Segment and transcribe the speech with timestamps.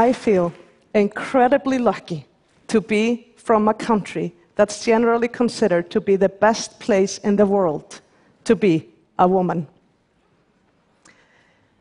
[0.00, 0.52] I feel
[0.94, 2.24] incredibly lucky
[2.68, 7.44] to be from a country that's generally considered to be the best place in the
[7.44, 8.00] world
[8.44, 8.88] to be
[9.18, 9.66] a woman.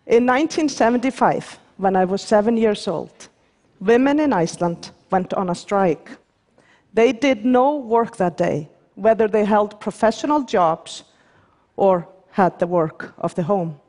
[0.05, 3.29] In 1975, when I was seven years old,
[3.79, 6.09] women in Iceland went on a strike.
[6.93, 11.03] They did no work that day, whether they held professional jobs
[11.77, 13.79] or had the work of the home.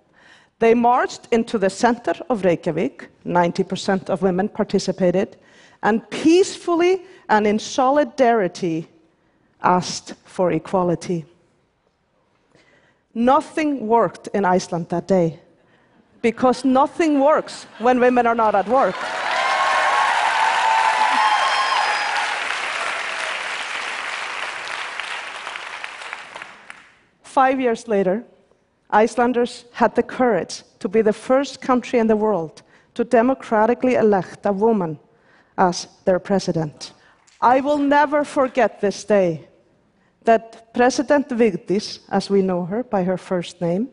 [0.60, 5.38] They marched into the center of Reykjavik, 90% of women participated,
[5.82, 8.86] and peacefully and in solidarity
[9.62, 11.24] asked for equality.
[13.14, 15.40] Nothing worked in Iceland that day
[16.20, 18.94] because nothing works when women are not at work.
[27.22, 28.24] Five years later,
[28.92, 32.62] Icelanders had the courage to be the first country in the world
[32.94, 34.98] to democratically elect a woman
[35.56, 36.92] as their president.
[37.40, 39.48] I will never forget this day
[40.24, 43.88] that President Vigdis, as we know her by her first name,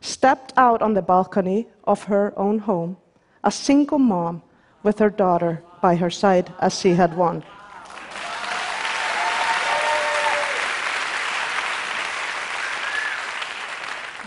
[0.00, 2.96] stepped out on the balcony of her own home,
[3.44, 4.42] a single mom
[4.82, 7.44] with her daughter by her side as she had won.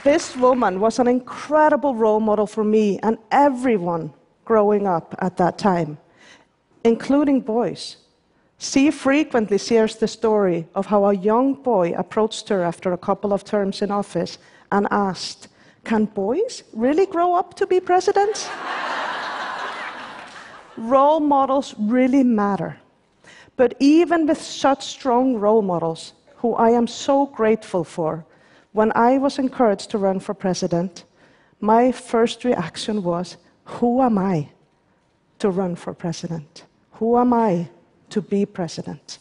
[0.03, 4.11] This woman was an incredible role model for me and everyone
[4.45, 5.99] growing up at that time,
[6.83, 7.97] including boys.
[8.57, 13.31] She frequently shares the story of how a young boy approached her after a couple
[13.31, 14.39] of terms in office
[14.71, 15.47] and asked,
[15.83, 18.49] Can boys really grow up to be presidents?
[20.77, 22.77] role models really matter.
[23.55, 28.25] But even with such strong role models, who I am so grateful for,
[28.73, 31.03] when I was encouraged to run for president,
[31.59, 34.49] my first reaction was, Who am I
[35.39, 36.65] to run for president?
[36.93, 37.69] Who am I
[38.09, 39.19] to be president?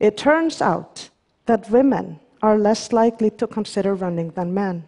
[0.00, 1.10] It turns out
[1.46, 4.84] that women are less likely to consider running than men.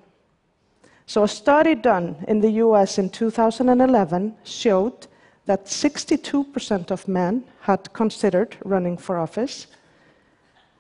[1.07, 5.07] So, a study done in the US in 2011 showed
[5.47, 9.69] that 62% of men had considered running for office,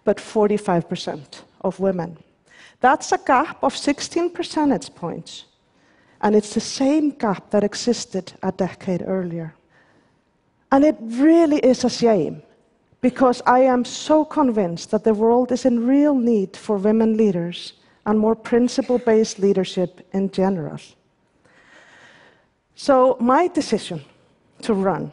[0.04, 2.18] but 45% of women.
[2.80, 5.44] That's a gap of 16 percentage points.
[6.20, 9.54] And it's the same gap that existed a decade earlier.
[10.72, 12.42] And it really is a shame
[13.00, 17.74] because I am so convinced that the world is in real need for women leaders
[18.04, 20.78] and more principle based leadership in general.
[22.74, 24.04] So, my decision
[24.62, 25.12] to run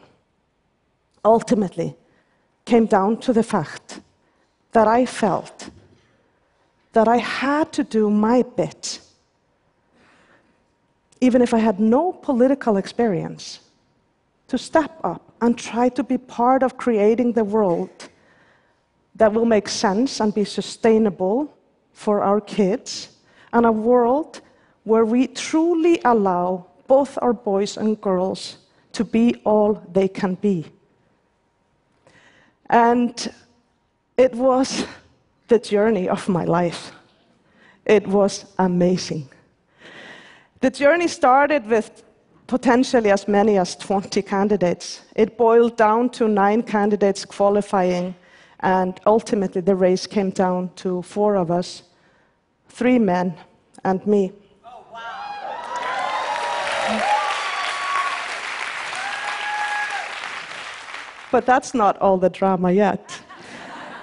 [1.24, 1.96] ultimately
[2.64, 4.00] came down to the fact
[4.72, 5.53] that I felt
[6.94, 9.00] that I had to do my bit,
[11.20, 13.60] even if I had no political experience,
[14.48, 18.08] to step up and try to be part of creating the world
[19.16, 21.52] that will make sense and be sustainable
[21.92, 23.10] for our kids,
[23.52, 24.40] and a world
[24.84, 28.58] where we truly allow both our boys and girls
[28.92, 30.66] to be all they can be.
[32.70, 33.32] And
[34.16, 34.86] it was
[35.54, 36.90] the journey of my life.
[37.86, 39.28] It was amazing.
[40.60, 42.02] The journey started with
[42.48, 45.02] potentially as many as 20 candidates.
[45.14, 48.16] It boiled down to nine candidates qualifying,
[48.60, 51.84] and ultimately the race came down to four of us
[52.68, 53.34] three men
[53.84, 54.32] and me.
[61.30, 63.23] But that's not all the drama yet.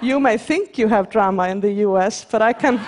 [0.02, 2.80] You may think you have drama in the US, but I can.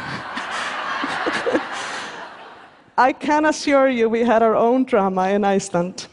[2.99, 6.09] I can assure you we had our own drama in Iceland.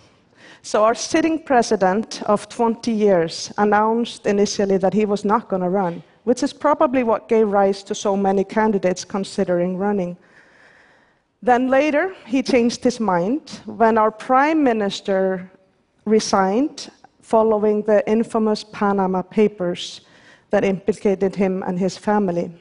[0.62, 5.69] So, our sitting president of 20 years announced initially that he was not going to
[5.69, 10.18] run, which is probably what gave rise to so many candidates considering running.
[11.42, 15.50] Then later, he changed his mind when our prime minister
[16.06, 20.01] resigned following the infamous Panama Papers
[20.51, 22.51] that implicated him and his family.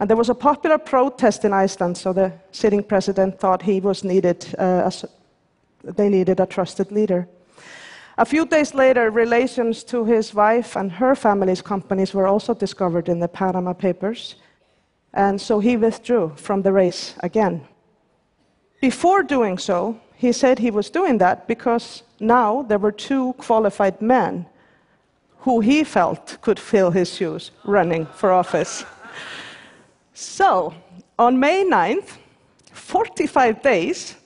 [0.00, 4.04] And there was a popular protest in Iceland, so the sitting president thought he was
[4.04, 5.04] needed, uh, as
[5.82, 7.26] they needed a trusted leader.
[8.16, 13.08] A few days later, relations to his wife and her family's companies were also discovered
[13.08, 14.36] in the Panama Papers,
[15.14, 17.66] and so he withdrew from the race again.
[18.80, 24.00] Before doing so, he said he was doing that because now there were two qualified
[24.00, 24.46] men
[25.48, 28.84] who he felt could fill his shoes running for office.
[30.12, 30.74] So,
[31.18, 32.18] on May 9th,
[32.72, 34.16] 45 days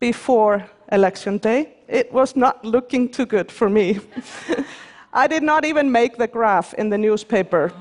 [0.00, 4.00] before election day, it was not looking too good for me.
[5.14, 7.72] I did not even make the graph in the newspaper.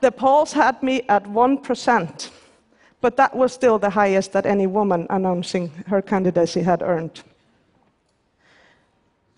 [0.00, 2.30] The polls had me at 1%,
[3.00, 7.24] but that was still the highest that any woman announcing her candidacy had earned.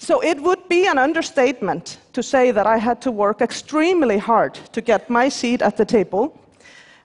[0.03, 4.55] So it would be an understatement to say that I had to work extremely hard
[4.73, 6.37] to get my seat at the table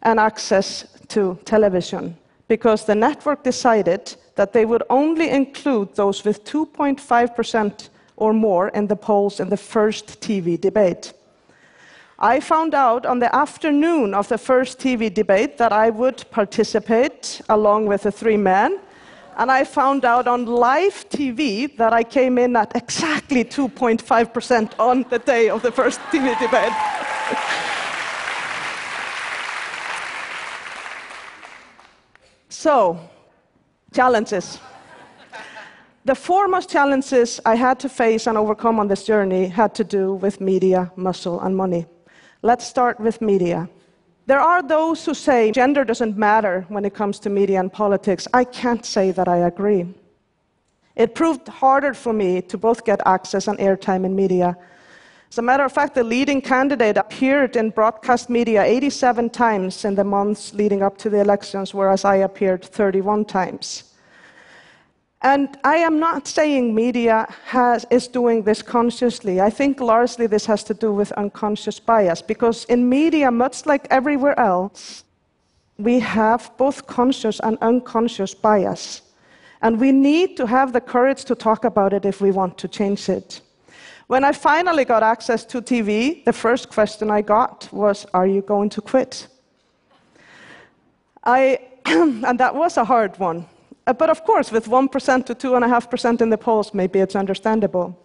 [0.01, 2.17] and access to television
[2.47, 8.87] because the network decided that they would only include those with 2.5% or more in
[8.87, 11.13] the polls in the first TV debate.
[12.17, 17.41] I found out on the afternoon of the first TV debate that I would participate
[17.47, 18.79] along with the three men
[19.37, 25.05] and I found out on live TV that I came in at exactly 2.5% on
[25.09, 26.73] the day of the first TV debate.
[32.49, 32.99] so,
[33.93, 34.57] challenges.
[36.05, 40.13] The foremost challenges I had to face and overcome on this journey had to do
[40.13, 41.85] with media, muscle, and money.
[42.41, 43.69] Let's start with media.
[44.27, 48.27] There are those who say gender doesn't matter when it comes to media and politics.
[48.33, 49.87] I can't say that I agree.
[50.97, 54.57] It proved harder for me to both get access and airtime in media.
[55.31, 59.95] As a matter of fact, the leading candidate appeared in broadcast media 87 times in
[59.95, 63.86] the months leading up to the elections, whereas I appeared 31 times.
[65.21, 69.41] And I am not saying media has, is doing this consciously.
[69.41, 73.87] I think largely this has to do with unconscious bias, because in media, much like
[73.89, 75.03] everywhere else,
[75.79, 79.01] we have both conscious and unconscious bias.
[79.63, 82.67] And we need to have the courage to talk about it if we want to
[82.67, 83.41] change it.
[84.05, 88.41] When I finally got access to TV, the first question I got was, Are you
[88.41, 89.27] going to quit?
[91.23, 93.47] I, and that was a hard one
[93.93, 97.97] but of course, with 1% to 2.5% in the polls, maybe it's understandable.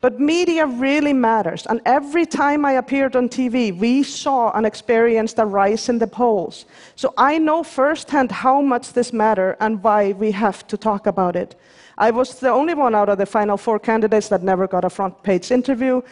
[0.00, 1.66] But media really matters.
[1.66, 6.06] And every time I appeared on TV, we saw and experienced a rise in the
[6.06, 6.66] polls.
[6.94, 11.36] So I know firsthand how much this matters and why we have to talk about
[11.36, 11.54] it.
[11.96, 14.90] I was the only one out of the final four candidates that never got a
[14.90, 16.02] front page interview.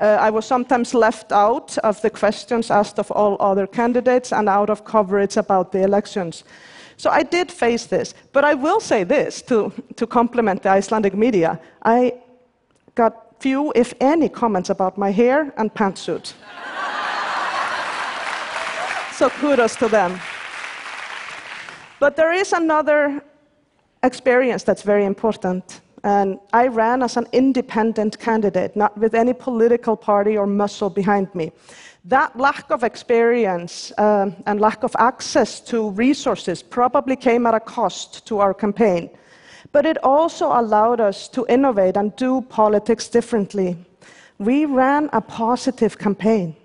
[0.00, 4.48] Uh, I was sometimes left out of the questions asked of all other candidates and
[4.48, 6.44] out of coverage about the elections.
[6.96, 8.14] So I did face this.
[8.32, 11.60] But I will say this to, to complement the Icelandic media.
[11.82, 12.14] I
[12.94, 16.34] got few, if any, comments about my hair and pantsuit.
[19.14, 20.20] so kudos to them.
[21.98, 23.22] But there is another
[24.02, 25.80] experience that's very important.
[26.04, 31.32] And I ran as an independent candidate, not with any political party or muscle behind
[31.34, 31.52] me.
[32.04, 37.60] That lack of experience um, and lack of access to resources probably came at a
[37.60, 39.10] cost to our campaign.
[39.70, 43.76] But it also allowed us to innovate and do politics differently.
[44.38, 46.56] We ran a positive campaign.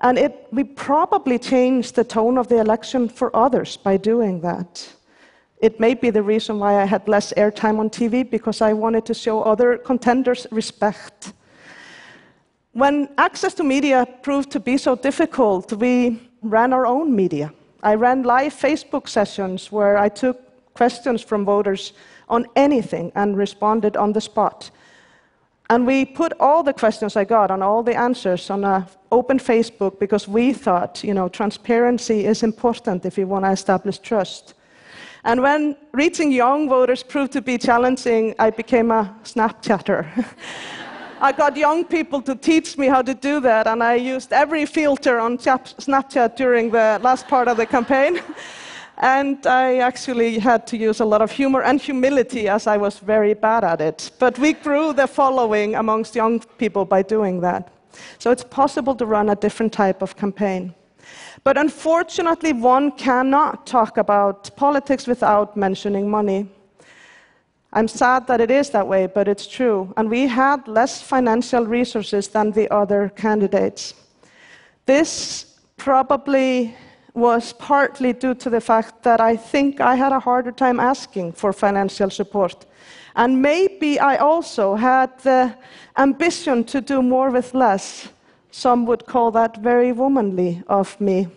[0.00, 4.92] And it, we probably changed the tone of the election for others by doing that.
[5.60, 9.04] It may be the reason why I had less airtime on TV because I wanted
[9.06, 11.32] to show other contenders respect.
[12.72, 17.52] When access to media proved to be so difficult, we ran our own media.
[17.82, 20.38] I ran live Facebook sessions where I took
[20.74, 21.92] questions from voters
[22.28, 24.70] on anything and responded on the spot.
[25.70, 29.38] And we put all the questions I got and all the answers on an open
[29.38, 34.54] Facebook because we thought, you know, transparency is important if you want to establish trust.
[35.28, 40.06] And when reaching young voters proved to be challenging, I became a Snapchatter.
[41.20, 44.64] I got young people to teach me how to do that, and I used every
[44.64, 48.22] filter on Snapchat during the last part of the campaign.
[48.96, 52.98] and I actually had to use a lot of humor and humility as I was
[52.98, 54.10] very bad at it.
[54.18, 57.70] But we grew the following amongst young people by doing that.
[58.18, 60.74] So it's possible to run a different type of campaign.
[61.44, 66.48] But unfortunately, one cannot talk about politics without mentioning money.
[67.72, 69.92] I'm sad that it is that way, but it's true.
[69.96, 73.94] And we had less financial resources than the other candidates.
[74.86, 76.74] This probably
[77.14, 81.32] was partly due to the fact that I think I had a harder time asking
[81.32, 82.66] for financial support.
[83.16, 85.54] And maybe I also had the
[85.96, 88.08] ambition to do more with less.
[88.50, 91.28] Some would call that very womanly of me.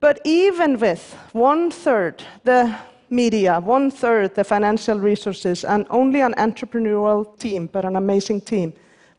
[0.00, 2.76] But even with one third the
[3.10, 8.72] media, one third the financial resources, and only an entrepreneurial team, but an amazing team,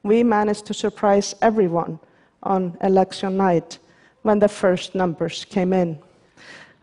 [0.04, 2.00] we managed to surprise everyone
[2.44, 3.80] on election night
[4.22, 6.00] when the first numbers came in.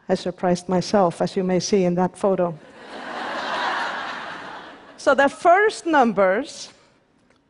[0.09, 2.59] I surprised myself, as you may see in that photo.
[4.99, 6.73] So the first numbers,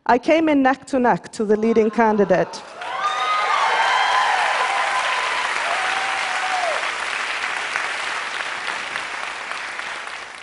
[0.08, 2.62] I came in neck to neck to the leading candidate.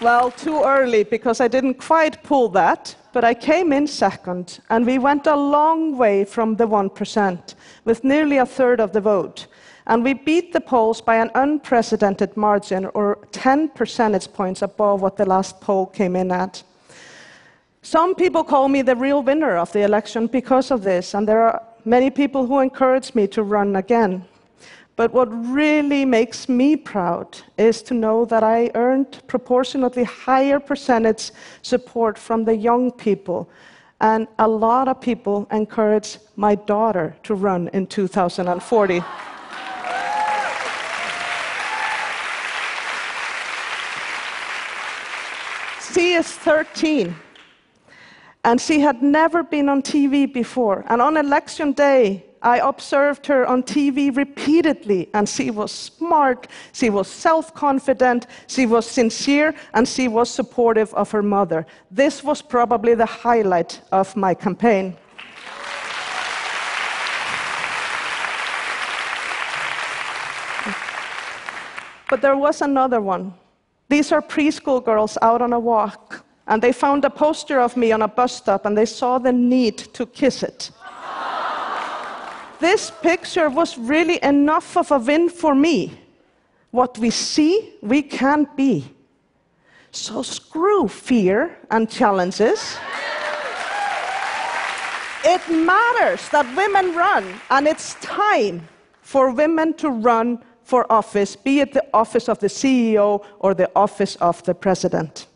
[0.01, 4.86] Well, too early because I didn't quite pull that, but I came in second, and
[4.86, 7.55] we went a long way from the 1%,
[7.86, 9.48] with nearly a third of the vote.
[9.88, 15.15] And we beat the polls by an unprecedented margin, or 10 percentage points above what
[15.15, 16.63] the last poll came in at.
[17.85, 21.41] Some people call me the real winner of the election because of this, and there
[21.41, 24.23] are many people who encourage me to run again.
[24.95, 31.31] But what really makes me proud is to know that I earned proportionately higher percentage
[31.61, 33.49] support from the young people.
[33.99, 39.03] And a lot of people encouraged my daughter to run in 2040.
[45.93, 47.13] she is 13
[48.43, 50.83] and she had never been on TV before.
[50.88, 56.89] And on election day, I observed her on TV repeatedly, and she was smart, she
[56.89, 61.65] was self confident, she was sincere, and she was supportive of her mother.
[61.89, 64.97] This was probably the highlight of my campaign.
[72.09, 73.33] But there was another one.
[73.88, 76.02] These are preschool girls out on a walk,
[76.47, 79.31] and they found a poster of me on a bus stop, and they saw the
[79.31, 80.71] need to kiss it
[82.63, 86.00] this picture was really enough of a win for me.
[86.71, 88.85] What we see, we can't be.
[89.91, 92.77] So screw fear and challenges.
[95.25, 98.67] It matters that women run, and it's time
[99.01, 103.69] for women to run for office, be it the office of the CEO or the
[103.75, 105.27] office of the president.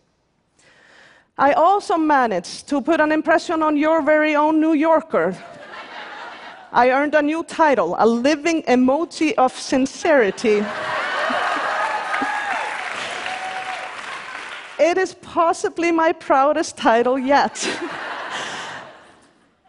[1.38, 5.36] I also managed to put an impression on your very own New Yorker
[6.72, 10.63] I earned a new title, a living emoji of sincerity.
[14.77, 17.65] it is possibly my proudest title yet.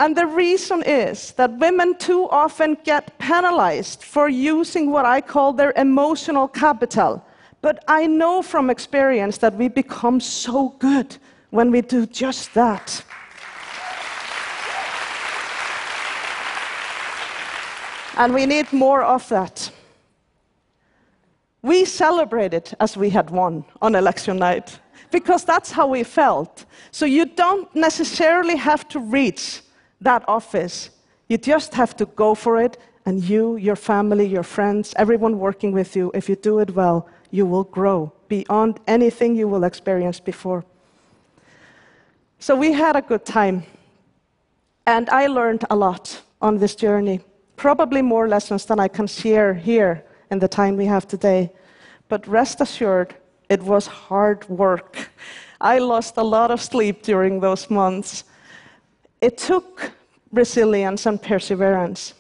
[0.00, 5.52] and the reason is that women too often get penalized for using what I call
[5.52, 7.25] their emotional capital.
[7.62, 11.16] But I know from experience that we become so good
[11.50, 13.05] when we do just that.
[18.17, 19.71] And we need more of that.
[21.62, 24.78] We celebrated as we had won on election night
[25.11, 26.64] because that's how we felt.
[26.90, 29.62] So you don't necessarily have to reach
[30.00, 30.90] that office.
[31.28, 35.73] You just have to go for it, and you, your family, your friends, everyone working
[35.73, 40.21] with you, if you do it well, you will grow beyond anything you will experience
[40.21, 40.64] before.
[42.40, 43.64] So we had a good time,
[44.87, 47.21] and I learned a lot on this journey
[47.57, 51.50] probably more lessons than I can share here in the time we have today.
[52.09, 53.16] But rest assured,
[53.49, 55.11] it was hard work.
[55.61, 58.23] I lost a lot of sleep during those months.
[59.21, 59.90] It took
[60.30, 62.14] resilience and perseverance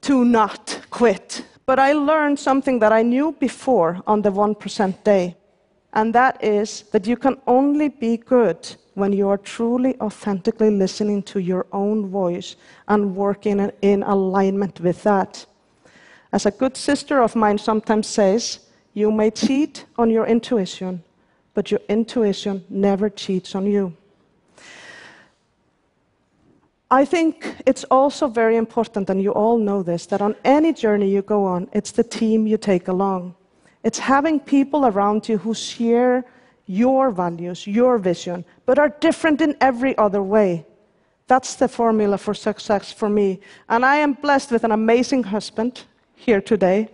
[0.00, 1.44] to not quit.
[1.64, 5.36] But I learned something that I knew before on the 1% day,
[5.92, 11.22] and that is that you can only be good when you are truly, authentically listening
[11.22, 12.56] to your own voice
[12.88, 15.46] and working in alignment with that.
[16.32, 18.60] As a good sister of mine sometimes says,
[18.94, 21.02] you may cheat on your intuition,
[21.54, 23.94] but your intuition never cheats on you.
[26.90, 31.08] I think it's also very important, and you all know this, that on any journey
[31.08, 33.34] you go on, it's the team you take along.
[33.82, 36.24] It's having people around you who share
[36.66, 40.64] your values, your vision, but are different in every other way.
[41.26, 43.40] That's the formula for success for me.
[43.68, 46.88] And I am blessed with an amazing husband here today,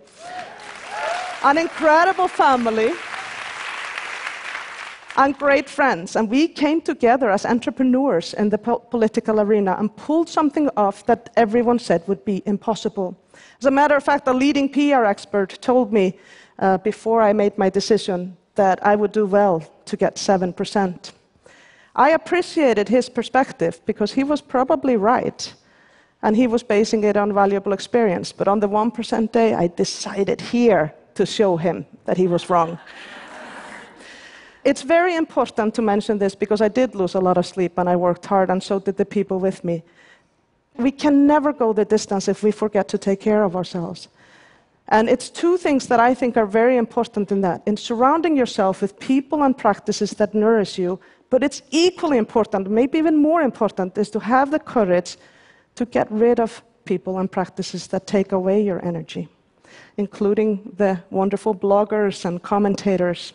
[1.43, 2.93] an incredible family,
[5.17, 6.15] and great friends.
[6.15, 11.05] And we came together as entrepreneurs in the po- political arena and pulled something off
[11.07, 13.17] that everyone said would be impossible.
[13.59, 16.17] As a matter of fact, a leading PR expert told me
[16.59, 21.11] uh, before I made my decision that I would do well to get 7%.
[21.95, 25.53] I appreciated his perspective because he was probably right
[26.21, 28.33] and he was basing it on valuable experience.
[28.33, 32.77] But on the 1% day, I decided here to show him that he was wrong.
[34.65, 37.87] it's very important to mention this because I did lose a lot of sleep and
[37.87, 39.83] I worked hard, and so did the people with me.
[40.75, 44.09] We can never go the distance if we forget to take care of ourselves.
[44.91, 48.81] And it's two things that I think are very important in that in surrounding yourself
[48.81, 53.97] with people and practices that nourish you, But it's equally important, maybe even more important,
[53.97, 55.17] is to have the courage
[55.75, 59.27] to get rid of people and practices that take away your energy,
[59.97, 63.33] including the wonderful bloggers and commentators.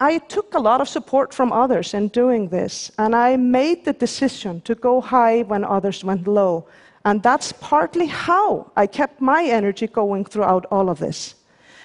[0.00, 3.92] I took a lot of support from others in doing this, and I made the
[3.92, 6.66] decision to go high when others went low.
[7.04, 11.34] And that's partly how I kept my energy going throughout all of this.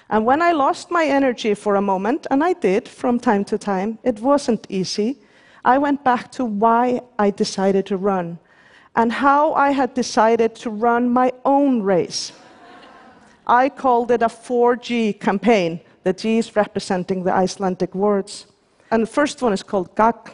[0.08, 3.58] And when I lost my energy for a moment, and I did from time to
[3.58, 5.18] time, it wasn't easy.
[5.64, 8.38] I went back to why I decided to run
[8.96, 12.32] and how I had decided to run my own race.
[13.46, 18.46] I called it a 4G campaign, the G's representing the Icelandic words.
[18.90, 20.32] And the first one is called Gagn.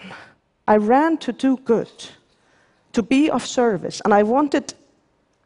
[0.66, 1.90] I ran to do good,
[2.96, 4.72] to be of service, and I wanted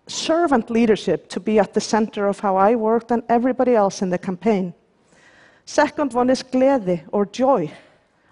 [0.06, 4.10] servant leadership to be at the center of how I worked and everybody else in
[4.10, 4.72] the campaign.
[5.64, 7.72] Second one is gleði or joy.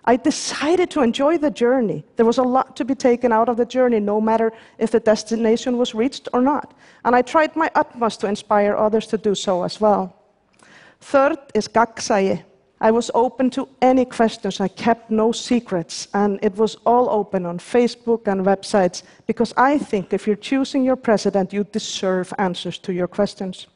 [0.04, 2.04] I decided to enjoy the journey.
[2.14, 5.00] There was a lot to be taken out of the journey, no matter if the
[5.00, 6.72] destination was reached or not.
[7.04, 10.14] And I tried my utmost to inspire others to do so as well.
[11.00, 12.44] Third is gagnsæi,
[12.80, 14.60] I was open to any questions.
[14.60, 16.06] I kept no secrets.
[16.14, 20.84] And it was all open on Facebook and websites because I think if you're choosing
[20.84, 23.66] your president, you deserve answers to your questions.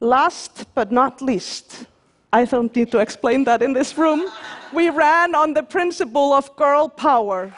[0.00, 1.86] Last but not least,
[2.32, 4.26] I don't need to explain that in this room.
[4.72, 7.54] We ran on the principle of girl power.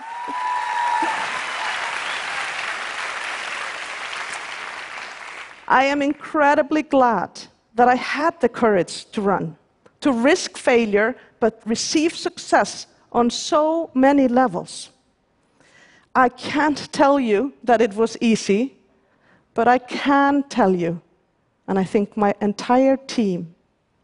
[5.66, 7.30] I am incredibly glad
[7.75, 9.56] that I had the courage to run
[10.04, 14.90] to risk failure but receive success on so many levels.
[16.14, 18.76] I can't tell you that it was easy,
[19.54, 21.00] but I can tell you,
[21.67, 23.54] and I think my entire team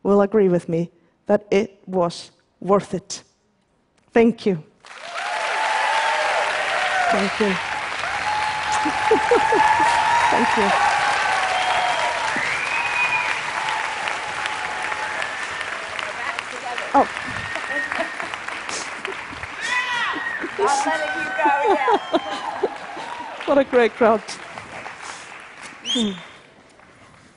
[0.03, 0.91] will agree with me,
[1.27, 3.23] that it was worth it.
[4.15, 4.65] Thank you.
[7.13, 7.53] Thank you.
[10.31, 10.90] Thank you.
[16.93, 17.09] Oh.
[20.59, 22.71] Not letting you go yet.
[23.47, 24.23] what a great crowd.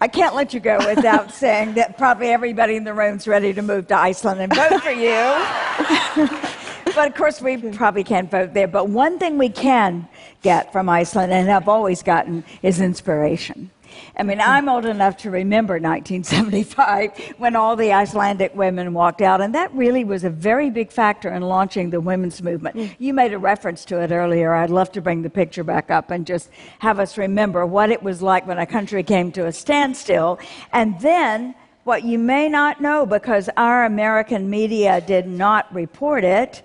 [0.02, 3.62] I can't let you go without saying that probably everybody in the room's ready to
[3.62, 5.14] move to Iceland and vote for you.
[6.94, 8.68] but of course, we probably can't vote there.
[8.68, 10.08] But one thing we can
[10.42, 13.72] get from Iceland and have always gotten is inspiration.
[14.18, 19.42] I mean, I'm old enough to remember 1975 when all the Icelandic women walked out,
[19.42, 22.76] and that really was a very big factor in launching the women's movement.
[22.76, 22.96] Mm.
[23.00, 24.54] You made a reference to it earlier.
[24.54, 28.04] I'd love to bring the picture back up and just have us remember what it
[28.04, 30.40] was like when a country came to a standstill.
[30.72, 36.64] And then, what you may not know because our American media did not report it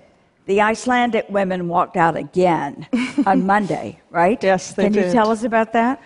[0.48, 2.88] the Icelandic women walked out again
[3.26, 4.42] on Monday, right?
[4.42, 5.06] Yes, they Can did.
[5.06, 6.02] you tell us about that?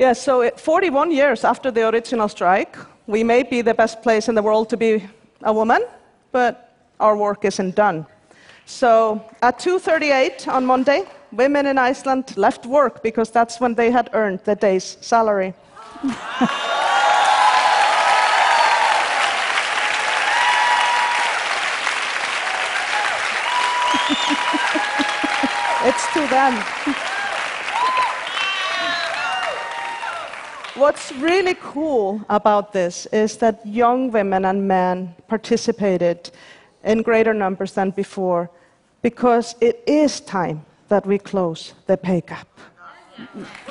[0.00, 4.34] Yeah, so 41 years after the original strike, we may be the best place in
[4.34, 5.06] the world to be
[5.42, 5.84] a woman,
[6.32, 8.06] but our work isn't done.
[8.64, 14.08] So at 2:38 on Monday, women in Iceland left work because that's when they had
[14.14, 15.52] earned the day's salary.
[25.84, 26.64] it's to them.
[30.74, 36.30] What's really cool about this is that young women and men participated
[36.84, 38.50] in greater numbers than before
[39.02, 42.46] because it is time that we close the pay gap.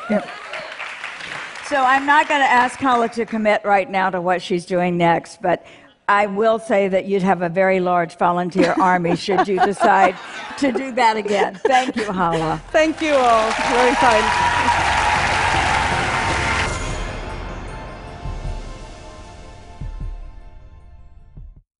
[0.10, 0.28] Yep.
[1.68, 4.98] So I'm not going to ask Halla to commit right now to what she's doing
[4.98, 5.66] next, but
[6.10, 10.18] I will say that you'd have a very large volunteer army should you decide
[10.58, 11.56] to do that again.
[11.64, 12.62] Thank you, Halla.
[12.72, 13.52] Thank you all.
[13.52, 14.59] Very kind.